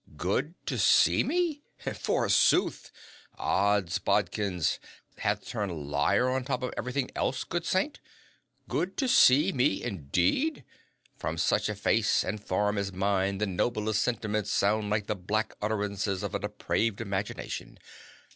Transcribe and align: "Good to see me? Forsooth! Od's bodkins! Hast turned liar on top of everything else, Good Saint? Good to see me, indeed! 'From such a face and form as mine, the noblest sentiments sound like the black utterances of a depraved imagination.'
"Good 0.17 0.55
to 0.65 0.79
see 0.79 1.23
me? 1.23 1.61
Forsooth! 1.77 2.91
Od's 3.37 3.99
bodkins! 3.99 4.79
Hast 5.19 5.47
turned 5.47 5.91
liar 5.91 6.27
on 6.27 6.43
top 6.43 6.63
of 6.63 6.73
everything 6.75 7.11
else, 7.15 7.43
Good 7.43 7.67
Saint? 7.67 7.99
Good 8.67 8.97
to 8.97 9.07
see 9.07 9.51
me, 9.51 9.83
indeed! 9.83 10.63
'From 11.19 11.37
such 11.37 11.69
a 11.69 11.75
face 11.75 12.23
and 12.23 12.43
form 12.43 12.79
as 12.79 12.91
mine, 12.91 13.37
the 13.37 13.45
noblest 13.45 14.01
sentiments 14.01 14.49
sound 14.49 14.89
like 14.89 15.05
the 15.05 15.15
black 15.15 15.53
utterances 15.61 16.23
of 16.23 16.33
a 16.33 16.39
depraved 16.39 16.99
imagination.' 16.99 17.77